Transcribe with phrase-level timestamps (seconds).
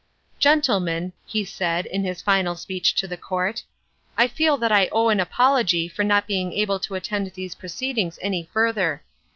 [0.39, 3.61] "Gentlemen," he said, in his final speech to the court,
[4.17, 8.17] "I feel that I owe an apology for not being able to attend these proceedings
[8.19, 9.03] any further.